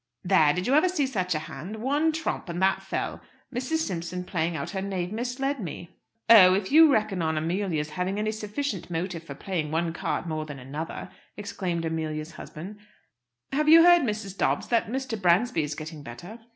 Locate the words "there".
0.23-0.51